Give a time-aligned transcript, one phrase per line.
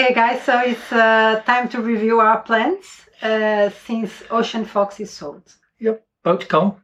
[0.00, 5.10] Okay, guys, so it's uh, time to review our plans uh, since Ocean Fox is
[5.10, 5.42] sold.
[5.78, 6.02] Yep.
[6.22, 6.80] Boat gone.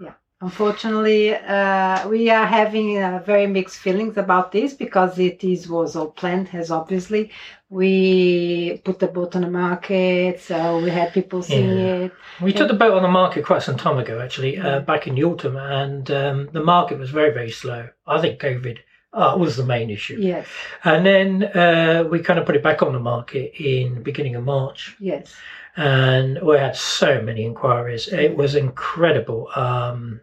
[0.00, 5.68] Yeah, unfortunately, uh, we are having uh, very mixed feelings about this because it is
[5.68, 7.30] was all planned, as obviously
[7.68, 12.06] we put the boat on the market, so we had people seeing Yeah.
[12.06, 12.12] it.
[12.42, 15.14] We took the boat on the market quite some time ago, actually, uh, back in
[15.14, 17.90] the autumn, and um, the market was very, very slow.
[18.08, 18.78] I think COVID
[19.12, 20.18] uh, was the main issue.
[20.20, 20.46] Yes,
[20.84, 24.36] And then uh, we kind of put it back on the market in the beginning
[24.36, 25.34] of March, yes,
[25.76, 28.08] and we had so many inquiries.
[28.08, 29.48] It was incredible.
[29.56, 30.20] Um,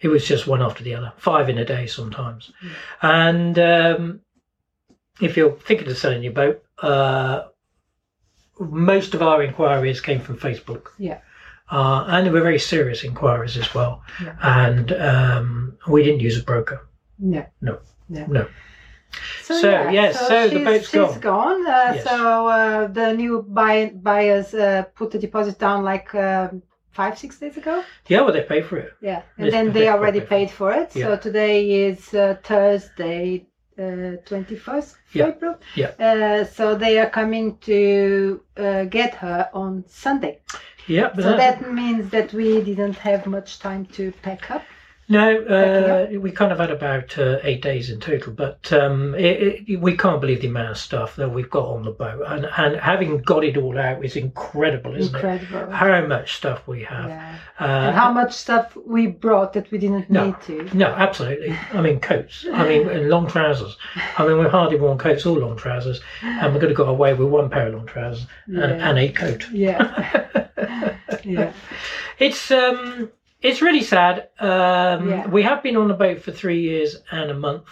[0.00, 2.52] it was just one after the other, five in a day sometimes.
[3.00, 4.20] And um,
[5.20, 7.46] if you're thinking of selling your boat, uh,
[8.60, 10.88] most of our inquiries came from Facebook.
[10.98, 11.20] Yeah.
[11.70, 14.02] Uh, and they were very serious inquiries as well.
[14.22, 14.36] Yeah.
[14.42, 16.86] And um, we didn't use a broker.
[17.18, 17.78] no, No.
[18.08, 18.26] No.
[18.26, 18.46] No.
[19.42, 19.54] So,
[19.90, 21.60] yes, so the she's- boat's she's gone.
[21.66, 22.04] Uh, Yes.
[22.04, 27.38] So uh, the new buy- buyers uh, put the deposit down like um five, six
[27.38, 27.82] days ago.
[28.08, 28.92] Yeah, well, they pay for it.
[29.00, 30.92] Yeah, and then they already paid for it.
[30.92, 31.16] So Yeah.
[31.16, 31.56] today
[31.88, 33.46] is uh, Thursday,
[34.26, 35.28] twenty first Yeah.
[35.28, 35.54] April.
[35.76, 35.90] Yeah.
[36.08, 40.40] Uh, so they are coming to uh, get her on Sunday.
[40.86, 44.62] Yeah, but So that means that we didn't have much time to pack up.
[45.06, 49.64] No, uh, we kind of had about uh, eight days in total, but um, it,
[49.68, 52.46] it, we can't believe the amount of stuff that we've got on the boat, and
[52.46, 55.58] and having got it all out is incredible, isn't Incredible.
[55.68, 55.72] it?
[55.72, 57.10] How much stuff we have.
[57.10, 57.36] Yeah.
[57.60, 60.26] Uh, and how much stuff we brought that we didn't No.
[60.26, 60.76] need to.
[60.76, 61.54] No, absolutely.
[61.72, 62.46] I mean, coats.
[62.50, 63.76] I mean, and long trousers.
[64.16, 67.12] I mean, we've hardly worn coats or long trousers, and we're going to go away
[67.12, 68.88] with one pair of long trousers and, Yeah.
[68.90, 69.46] and a coat.
[69.52, 70.48] Yeah.
[71.24, 71.52] yeah.
[72.18, 73.10] It's um,
[73.44, 74.28] it's really sad.
[74.40, 75.26] Um, Yeah.
[75.28, 77.68] We have been on the boat for three years and a month.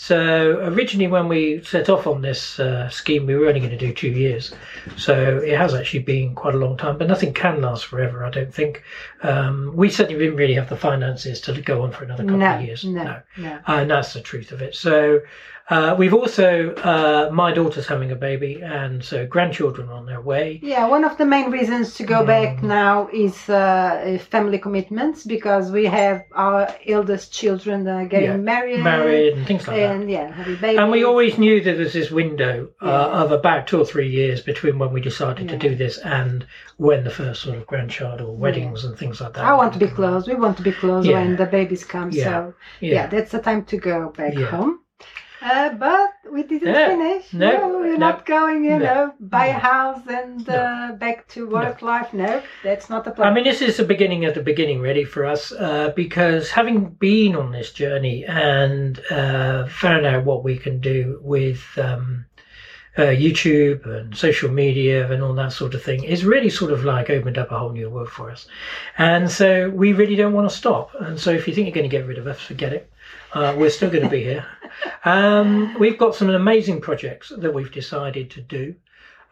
[0.00, 3.76] So originally, when we set off on this uh, scheme, we were only going to
[3.76, 4.54] do two years.
[4.96, 8.24] So it has actually been quite a long time, but nothing can last forever.
[8.24, 8.84] I don't think.
[9.24, 12.54] Um, we certainly didn't really have the finances to go on for another couple No,
[12.54, 12.84] of years.
[12.84, 13.58] no, no.
[13.66, 14.76] and that's the truth of it.
[14.76, 15.20] So
[15.70, 20.20] uh, we've also uh, my daughter's having a baby, and so grandchildren are on their
[20.20, 20.60] way.
[20.62, 22.62] Yeah, one of the main reasons to go back Mm.
[22.62, 28.80] now is uh, family commitments because we have our eldest children uh, getting Yeah, married,
[28.80, 29.87] Married and things like that.
[29.92, 30.78] And yeah, having babies.
[30.78, 33.22] And we always knew that there's this window uh, Yeah.
[33.22, 37.04] of about two or three years between when we decided to do this and when
[37.04, 39.44] the first sort of grandchild or weddings and things like that.
[39.44, 40.26] I want to be close.
[40.28, 41.14] We want to be close Yeah.
[41.20, 42.10] when the babies come.
[42.12, 42.24] Yeah.
[42.24, 43.06] So yeah.
[43.06, 44.46] that's the time to go back Yeah.
[44.46, 44.80] home.
[45.40, 46.88] Uh, but we didn't Yeah.
[46.88, 47.32] finish.
[47.32, 47.96] No, we're no.
[47.96, 48.64] not going.
[48.64, 48.84] You No.
[48.84, 52.12] know, buy a house and uh, back to work life.
[52.12, 53.28] No, that's not the plan.
[53.28, 56.86] I mean, this is the beginning of the beginning, really, for us, uh, because having
[56.98, 62.24] been on this journey and uh, found out what we can do with um,
[62.98, 66.84] uh, YouTube and social media and all that sort of thing, is really sort of
[66.84, 68.48] like opened up a whole new world for us.
[68.98, 70.90] And so we really don't want to stop.
[71.00, 72.90] And so if you think you're going to get rid of us, forget it.
[73.32, 74.44] Uh, we're still going to be here.
[75.04, 78.74] Um, we've got some amazing projects that we've decided to do.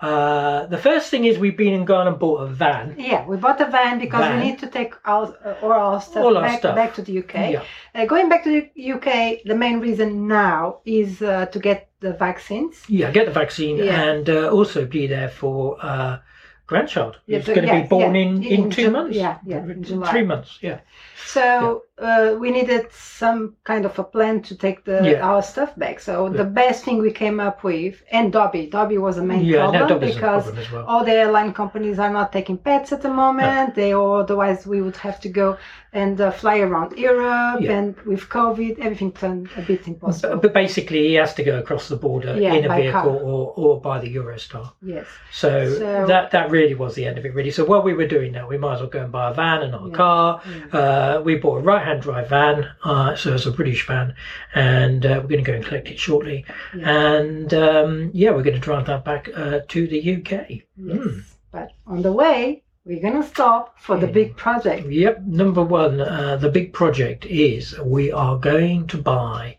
[0.01, 2.95] Uh, the first thing is we've been and gone and bought a van.
[2.99, 4.39] Yeah, we bought a van because Van.
[4.39, 6.77] we need to take our, uh, all our stuff All our back, stuff.
[6.77, 7.35] back to the UK.
[7.53, 7.63] Yeah.
[7.95, 12.13] Uh, going back to the UK, the main reason now is uh, to get the
[12.13, 12.83] vaccines.
[12.89, 14.03] Yeah, get the vaccine Yeah.
[14.03, 16.19] and uh, also be there for uh,
[16.67, 17.17] grandchild.
[17.27, 19.17] Yeah, It's going to be born yeah, in, in in two Ju- months.
[19.17, 20.11] yeah, yeah, in July.
[20.11, 20.81] Three months, yeah.
[21.25, 25.27] So uh, we needed some kind of a plan to take the Yeah.
[25.29, 25.99] our stuff back.
[26.01, 26.37] So Yeah.
[26.37, 29.89] the best thing we came up with, and Dobby, Dobby was the main Yeah, problem
[29.89, 30.85] no, because problem well.
[30.87, 33.75] all the airline companies are not taking pets at the moment.
[33.75, 35.57] They or otherwise we would have to go
[35.93, 40.35] and uh, fly around Europe, and with COVID, everything turned a bit impossible.
[40.35, 43.09] But, but basically, he has to go across the border in a vehicle car.
[43.09, 44.73] or, or by the Eurostar.
[44.83, 45.07] yes.
[45.33, 47.51] So, So- that that really was the end of it, really.
[47.51, 49.63] So while we were doing that, we might as well go and buy a van
[49.63, 50.43] and not a car.
[50.71, 54.15] Uh, we bought a right-hand drive van, uh, so it's a British van,
[54.55, 56.45] and uh, we're going to go and collect it shortly.
[56.77, 56.91] Yeah.
[56.91, 60.31] And um, yeah, we're going to drive that back uh, to the UK.
[60.51, 60.65] Yes.
[60.79, 61.23] Mm.
[61.53, 64.89] But on the way, we're gonna stop for the big project.
[64.89, 69.57] Yep, number one, uh, the big project is we are going to buy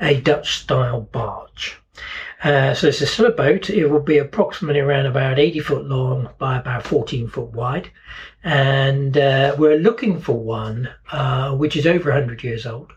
[0.00, 1.80] a Dutch style barge.
[2.44, 3.70] Uh, so it's a a boat.
[3.70, 7.90] It will be approximately around about 80 foot long by about 14 foot wide.
[8.44, 12.92] And uh, we're looking for one uh, which is over 100 years old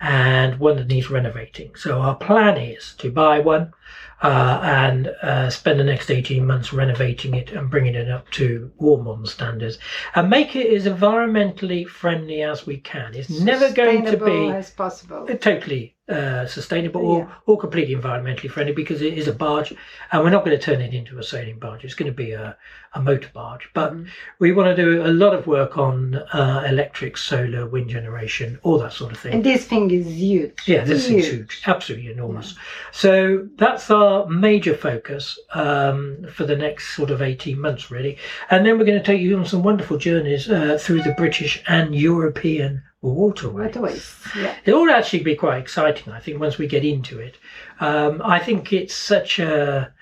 [0.00, 1.74] and one that needs renovating.
[1.74, 3.74] So our plan is to buy one
[4.22, 8.70] uh, and uh, spend the next 18 months renovating it and bringing it up to
[8.80, 9.78] more modern standards
[10.14, 13.14] and make it as environmentally friendly as we can.
[13.14, 15.26] It's never going to be as possible.
[15.40, 17.34] totally uh, sustainable or, Yeah.
[17.46, 19.74] or completely environmentally friendly because it is a barge
[20.10, 21.84] and we're not going to turn it into a sailing barge.
[21.84, 22.56] It's going to be a,
[22.94, 23.68] a motor barge.
[23.74, 24.06] But Mhm.
[24.38, 28.78] we want to do a lot of work on uh, electric, solar, wind generation, all
[28.78, 29.34] that sort of thing.
[29.34, 30.62] And this thing is huge.
[30.66, 32.54] Yeah, this is huge, absolutely enormous.
[32.90, 38.18] So that's our major focus um, for the next sort of 18 months, really.
[38.50, 41.62] And then we're going to take you on some wonderful journeys uh, through the British
[41.66, 43.66] and European waterways.
[43.66, 44.14] Waterways.
[44.36, 44.54] Yeah.
[44.64, 47.36] It'll actually be quite exciting, I think, once we get into it.
[47.80, 49.92] Um, I think it's such a,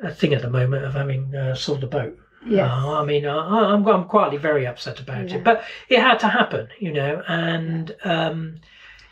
[0.00, 2.18] a thing at the moment of having uh, sold a boat.
[2.46, 2.70] Yes.
[2.70, 5.36] Uh, I mean, uh, I'm, I'm quietly very upset about Yeah.
[5.36, 8.60] it, but it had to happen, you know, and, um,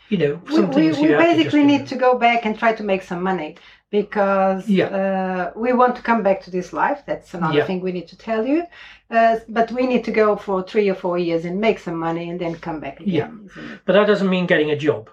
[0.09, 2.83] you know, we, we, we have to basically need to go back and try to
[2.83, 3.57] make some money
[3.91, 4.87] because Yeah.
[4.87, 7.03] uh, we want to come back to this life.
[7.05, 7.65] That's another Yeah.
[7.65, 8.63] thing we need to tell you.
[9.09, 12.29] Uh, but we need to go for three or four years and make some money
[12.29, 13.49] and then come back again.
[13.49, 13.79] Isn't?
[13.85, 15.09] But that doesn't mean getting a job.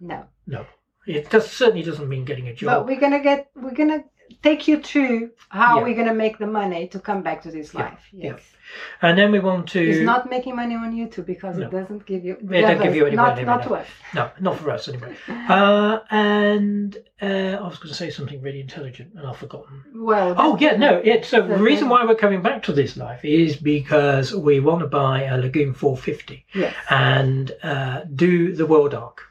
[0.00, 0.24] No.
[0.46, 0.66] No.
[1.06, 2.66] It does, certainly doesn't mean getting a job.
[2.70, 3.48] But we're gonna get.
[3.54, 4.02] We're gonna
[4.42, 5.84] take you through how Yeah.
[5.84, 8.02] we're gonna make the money to come back to this Yeah, life.
[8.12, 8.32] yeah.
[8.32, 8.42] Yes.
[9.02, 9.80] and then we want to.
[9.80, 11.66] It's not making money on YouTube because No.
[11.66, 12.34] it doesn't give you.
[12.50, 13.68] It don't give you any not, money, Not no.
[13.68, 13.86] to us.
[14.14, 15.14] No, not for us anyway.
[15.48, 17.26] Uh, and uh,
[17.62, 19.84] I was going to say something really intelligent and I've forgotten.
[19.94, 20.34] Well.
[20.36, 21.00] Oh yeah, no.
[21.04, 24.58] It's so the the- reason why we're coming back to this life is because we
[24.60, 26.74] want to buy a Lagoon 450 Yes.
[26.90, 29.22] and uh, do the World Arc.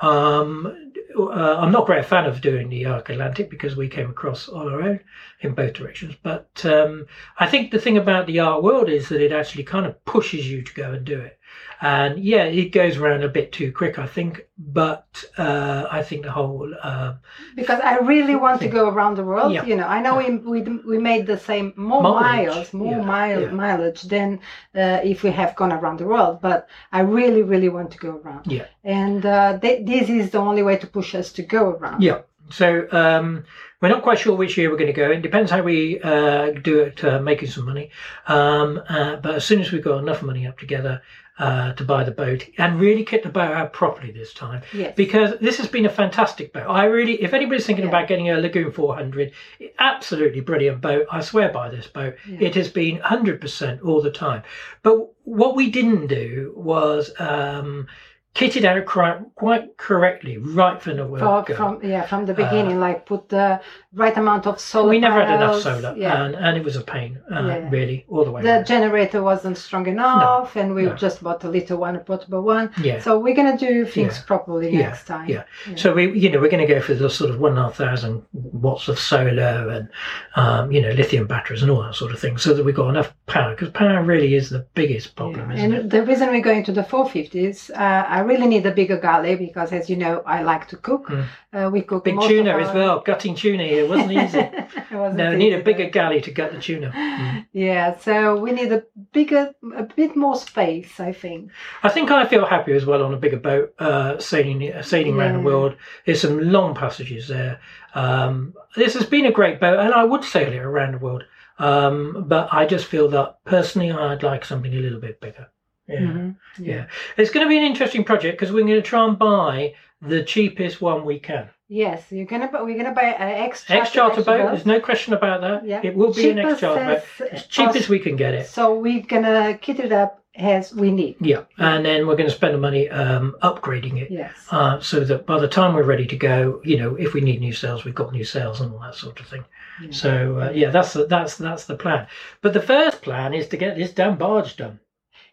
[0.00, 4.10] Um, uh, I'm not a great fan of doing the Arc Atlantic because we came
[4.10, 5.00] across on our own
[5.40, 6.14] in both directions.
[6.22, 7.06] But um,
[7.38, 10.50] I think the thing about the Arc World is that it actually kind of pushes
[10.50, 11.38] you to go and do it.
[11.80, 14.46] And yeah, it goes around a bit too quick, I think.
[14.56, 17.14] But uh, I think the whole uh,
[17.56, 19.52] because I really want to go around the world.
[19.52, 19.64] Yeah.
[19.64, 22.46] You know, I know we, we we made the same more Mileage.
[22.48, 23.50] miles, more Yeah, mile yeah.
[23.50, 24.40] mileage than
[24.74, 26.40] uh, if we have gone around the world.
[26.40, 28.46] But I really, really want to go around.
[28.46, 28.66] Yeah.
[28.84, 32.02] And uh, th- this is the only way to push us to go around.
[32.02, 32.20] Yeah.
[32.50, 33.44] So um,
[33.80, 35.10] we're not quite sure which year we're going to go.
[35.10, 37.90] It depends how we uh, do it, uh, making some money.
[38.28, 41.02] Um, uh, but as soon as we've got enough money up together
[41.38, 44.94] uh, to buy the boat and really kit the boat out properly this time, Yes.
[44.96, 46.66] because this has been a fantastic boat.
[46.68, 47.88] I really, if anybody's thinking Yeah.
[47.90, 49.32] about getting a Lagoon 400,
[49.80, 51.06] absolutely brilliant boat.
[51.10, 52.14] I swear by this boat.
[52.28, 52.48] Yeah.
[52.48, 54.42] It has been 100% all the time.
[54.82, 57.88] But what we didn't do was um,
[58.34, 61.54] kit it out quite, quite correctly right from the word go.
[61.56, 63.60] from yeah from the beginning, like put the
[63.92, 64.86] right amount of solar.
[64.88, 66.24] Uh, we never had enough solar, Yeah.
[66.24, 67.70] and, and it was a pain, uh, Yeah.
[67.70, 68.42] really, all the way.
[68.42, 68.66] the around.
[68.66, 70.94] generator wasn't strong enough, and we no.
[70.94, 72.70] just bought a little one, a portable one.
[72.82, 72.98] yeah.
[73.00, 74.22] So we're gonna do things Yeah.
[74.26, 74.78] properly Yeah.
[74.88, 75.28] next time.
[75.28, 75.44] Yeah.
[75.76, 77.62] So we, you know, we're going to go for the sort of one and a
[77.64, 79.88] half thousand watts of solar and,
[80.36, 82.88] um, you know, lithium batteries and all that sort of thing, so that we've got
[82.88, 83.50] enough power.
[83.54, 85.56] Because power really is the biggest problem, Yeah.
[85.56, 85.90] isn't and it?
[85.90, 87.74] the reason we're going to the 450s, uh,
[88.08, 91.08] I really need a bigger galley because, as you know, I like to cook.
[91.08, 91.24] Mm.
[91.52, 93.00] Uh, we cook Big tuna of as well.
[93.00, 94.38] Gutting tuna here wasn't easy.
[94.40, 96.90] It wasn't no, need a bigger but- galley to gut the tuna.
[96.90, 97.46] Mm.
[97.54, 98.82] Yeah, so we need a
[99.12, 101.50] bigger, a bit more space, I think.
[101.84, 105.34] I think I feel happy as well on a bigger boat, uh, sailing sailing around
[105.34, 105.76] the world.
[106.04, 107.60] There's some long passages there.
[107.94, 111.22] Um, this has been a great boat, and I would sail it around the world.
[111.58, 115.48] Um, but I just feel that personally, I'd like something a little bit bigger.
[115.86, 116.36] Yeah, Mhm.
[116.58, 116.86] yeah.
[117.16, 120.22] It's going to be an interesting project because we're going to try and buy the
[120.22, 121.48] cheapest one we can.
[121.68, 124.48] Yes, you're gonna, bu- we're gonna buy an ex Ex charter boat.
[124.50, 125.64] There's no question about that.
[125.66, 125.80] Yeah.
[125.82, 127.02] It will be an ex charter boat.
[127.32, 128.46] as- As cheap as we can get it.
[128.46, 131.16] So we're gonna kit it up as we need.
[131.20, 134.10] Yeah, and then we're going to spend the money um, upgrading it.
[134.10, 134.34] Yes.
[134.50, 137.40] uh, so that by the time we're ready to go, you know, if we need
[137.40, 139.44] new sails, we've got new sails and all that sort of thing.
[139.82, 139.90] Yeah.
[139.92, 142.06] So uh, yeah, that's the, that's that's the plan.
[142.40, 144.80] But the first plan is to get this damn barge done.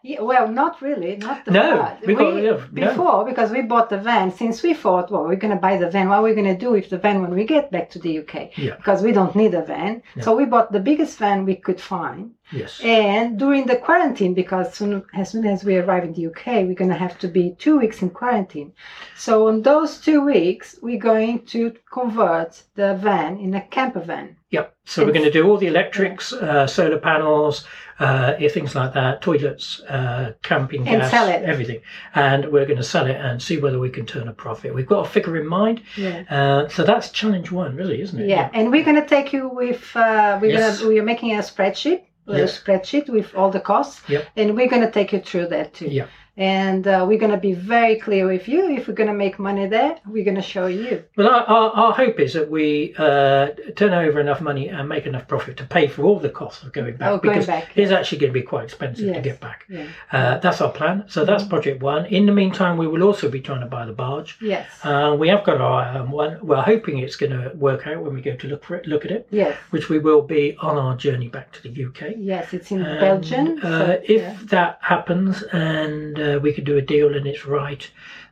[0.03, 2.05] Yeah, well, not really, not the No, part.
[2.07, 2.89] we yeah, no.
[2.89, 4.31] before because we bought the van.
[4.31, 6.09] Since we thought, well, we're gonna buy the van.
[6.09, 8.57] What are we gonna do with the van when we get back to the UK?
[8.57, 8.77] Yeah.
[8.77, 10.23] Because we don't need a van, Yeah.
[10.23, 12.31] so we bought the biggest van we could find.
[12.51, 12.81] Yes.
[12.83, 16.73] And during the quarantine, because soon, as soon as we arrive in the UK, we're
[16.83, 18.73] gonna have to be two weeks in quarantine.
[19.15, 24.35] So on those two weeks, we're going to convert the van in a camper van.
[24.49, 24.73] Yep.
[24.83, 27.65] So we're going to do all the electrics, uh, solar panels,
[28.01, 31.13] uh, yeah, things like that, toilets, uh, camping And gas,
[31.53, 31.81] everything,
[32.15, 34.73] and we're going to sell it and see whether we can turn a profit.
[34.73, 36.23] We've got a figure in mind, Yeah.
[36.29, 38.27] uh, so that's challenge one, really, isn't it?
[38.27, 39.83] Yeah, and we're gonna take you with.
[39.95, 40.79] Uh, we're Yes.
[40.79, 44.25] gonna we are making a spreadsheet, a spreadsheet with all the costs, Yep.
[44.35, 45.87] and we're gonna take you through that too.
[45.99, 46.05] Yeah.
[46.37, 48.69] And uh, we're going to be very clear with you.
[48.69, 51.03] If we're going to make money there, we're going to show you.
[51.17, 55.05] Well, our, our, our hope is that we uh, turn over enough money and make
[55.05, 57.09] enough profit to pay for all the costs of going back.
[57.09, 59.65] Oh, going because back, it's actually going to be quite expensive to get back.
[59.69, 59.87] Yeah.
[60.11, 61.03] Uh, that's our plan.
[61.07, 61.49] So that's Mhm.
[61.49, 62.05] project one.
[62.05, 64.37] In the meantime, we will also be trying to buy the barge.
[64.41, 64.67] Yes.
[64.83, 66.39] Uh, we have got our um, one.
[66.41, 69.03] We're hoping it's going to work out when we go to look for it, look
[69.05, 69.57] at it, yes.
[69.71, 72.15] which we will be on our journey back to the UK.
[72.17, 72.53] Yes.
[72.53, 73.59] It's in Belgium.
[73.61, 74.37] Uh, so, if yeah.
[74.45, 77.89] that happens and uh, we can do a deal and it's right,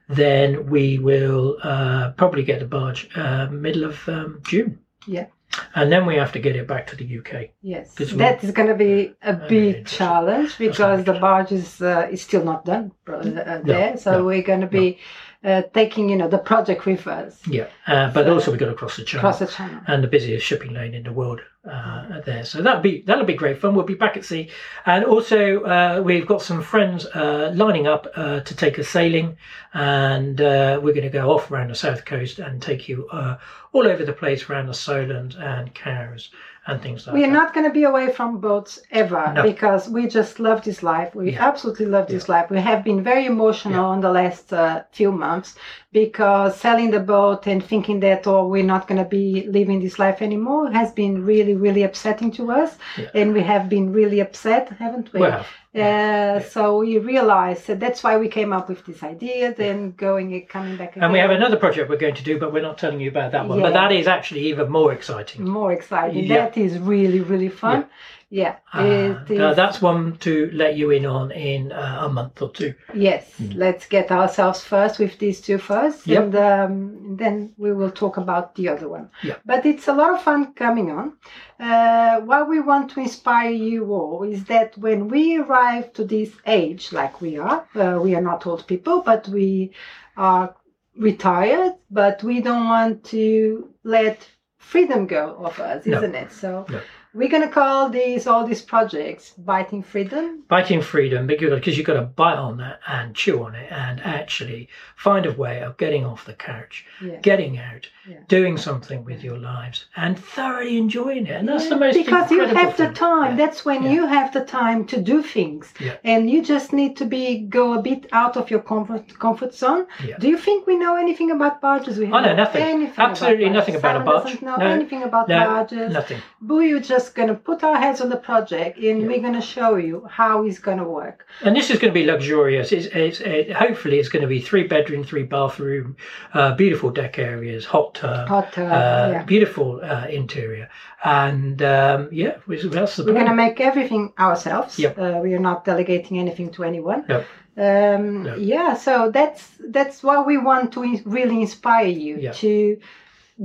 [0.07, 4.79] then we will uh, probably get the barge uh, middle of um, June.
[5.07, 5.27] Yeah.
[5.73, 7.49] And then we have to get it back to the UK.
[7.61, 12.21] Yes, that is going to be a big challenge because the barge is uh, is
[12.21, 13.97] still not done uh, there.
[13.97, 14.99] So no, we're going to be
[15.43, 17.67] uh, taking you know the project with us Yeah.
[17.87, 19.21] Uh, but So- also we've got to cross the channel.
[19.27, 19.81] across the channel.
[19.87, 22.45] and the busiest shipping lane in the world uh, there.
[22.45, 23.75] So that'll be that'll be great fun.
[23.75, 24.49] We'll be back at sea,
[24.85, 29.37] and also uh, we've got some friends uh, lining up uh, to take us sailing,
[29.73, 33.37] and uh, we're going to go off around the south coast and take you uh,
[33.73, 36.29] all over the place around the Solent and Cowes
[36.67, 37.33] and things like We are that.
[37.33, 39.43] not going to be away from boats ever No.
[39.43, 41.15] because we just love this life.
[41.15, 41.47] We Yeah.
[41.47, 42.49] absolutely love this life.
[42.51, 45.55] We have been very emotional in the last uh, few months
[45.91, 49.97] because selling the boat and thinking that oh we're not going to be living this
[49.97, 53.09] life anymore has been really really upsetting to us, Yeah.
[53.15, 55.21] and we have been really upset, haven't we?
[55.21, 55.45] well,
[55.75, 59.53] Uh, so we realized that that's why we came up with this idea.
[59.53, 61.03] Then going and coming back again.
[61.03, 63.31] and we have another project we're going to do, but we're not telling you about
[63.33, 63.61] that one.
[63.61, 65.47] But that is actually even more exciting.
[65.47, 66.25] more exciting.
[66.25, 66.45] Yeah.
[66.45, 67.85] That is really really fun.
[68.31, 68.83] Yeah, Uh,
[69.27, 69.39] it is.
[69.39, 72.75] uh, that's one to let you in on in uh, a month or two.
[72.93, 76.23] Yes, let's get ourselves first with these two first, Yep.
[76.23, 79.09] and um, then we will talk about the other one.
[79.23, 79.37] Yeah.
[79.45, 81.13] But it's a lot of fun coming on.
[81.59, 86.31] Uh, what we want to inspire you all is that when we arrive to this
[86.45, 89.71] age, like we are, uh, we are not old people, but we
[90.15, 90.55] are
[90.97, 94.25] retired, but we don't want to let
[94.57, 95.97] freedom go of us, No.
[95.97, 96.31] isn't it?
[96.31, 96.65] So.
[96.69, 96.79] No.
[97.11, 102.01] We're gonna call these all these projects "Biting Freedom." biting freedom because you've got to
[102.01, 106.25] bite on that and chew on it and actually find a way of getting off
[106.25, 107.17] the couch Yeah.
[107.21, 108.17] getting out Yeah.
[108.27, 112.45] doing something with your lives and thoroughly enjoying it and that's the most because you
[112.47, 113.45] have the time Yeah.
[113.45, 113.91] that's when Yeah.
[113.91, 115.97] you have the time to do things Yeah.
[116.03, 119.85] and you just need to be go a bit out of your comfort comfort zone
[120.03, 120.17] Yeah.
[120.17, 122.63] do you think we know anything about barges we I know nothing.
[122.63, 124.23] anything Absolutely about nothing about a Simon barge.
[124.25, 124.65] doesn't know No.
[124.65, 129.01] anything about No, barges nothing we're just gonna put our heads on the project and
[129.01, 129.07] Yeah.
[129.07, 132.73] we're gonna show you how it's gonna work and this is going to be luxurious
[132.73, 135.95] it's, it's it, hopefully it's going to be three bedroom three bathroom
[136.33, 139.23] uh, beautiful deck areas hot tub hot uh, uh, yeah.
[139.23, 140.67] beautiful uh, interior
[141.05, 143.15] and um, yeah that's the Plan.
[143.15, 144.79] We're going to make everything ourselves.
[144.79, 144.97] Yep.
[144.97, 147.05] Uh, we are not delegating anything to anyone.
[147.07, 147.25] Yep.
[147.57, 148.37] Um, Yep.
[148.39, 152.79] Yeah, so that's that's what we want to really inspire you to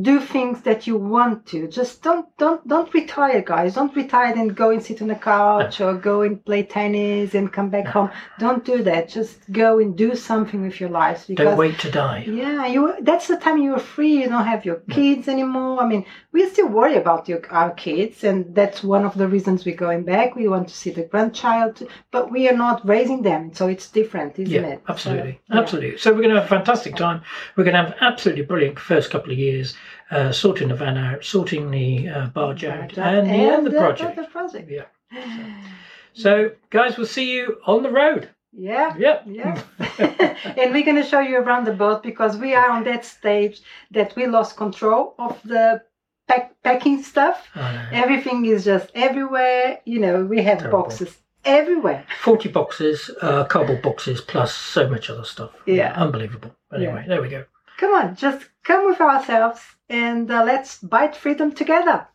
[0.03, 1.69] do things that you want to.
[1.69, 3.75] Just don't don't don't retire, guys.
[3.75, 7.53] Don't retire and go and sit on the couch or go and play tennis and
[7.53, 7.91] come back No.
[7.91, 8.11] home.
[8.39, 9.09] Don't do that.
[9.09, 12.95] Just go and do something with your lives because don't wait to die yeah, you.
[13.03, 14.23] That's the time you're free.
[14.23, 15.81] You don't have your kids anymore.
[15.83, 19.65] I mean, we still worry about your, our kids, and that's one of the reasons
[19.65, 20.35] we're going back.
[20.35, 24.39] We want to see the grandchild, but we are not raising them, so it's different,
[24.39, 24.83] isn't Yeah, it?
[24.89, 25.61] absolutely, So, yeah.
[25.61, 25.99] absolutely.
[25.99, 27.23] So we're going to have a fantastic time.
[27.57, 29.75] We're going to have absolutely brilliant first couple of years,
[30.11, 34.19] uh, sorting the van out, sorting the uh, barge out, and the other project.
[34.19, 34.71] other project.
[34.71, 34.87] Yeah.
[36.17, 38.31] So, guys, we'll see you on the road.
[38.53, 38.97] Yeah.
[38.97, 39.25] Yep.
[39.27, 39.63] Yeah.
[40.57, 43.61] and we're going to show you around the boat because we are on that stage
[43.91, 45.83] that we lost control of the
[46.29, 47.49] pack, packing stuff.
[47.57, 47.89] I know.
[47.93, 49.81] Everything is just everywhere.
[49.85, 50.83] You know, we have Terrible.
[50.83, 52.07] boxes everywhere.
[52.23, 55.51] 40 boxes, uh, cardboard boxes, plus so much other stuff.
[55.67, 55.93] Yeah.
[55.97, 56.55] Unbelievable.
[56.73, 57.45] Anyway, there we go.
[57.77, 62.09] Come on, just come with ourselves and uh, let's bite freedom together.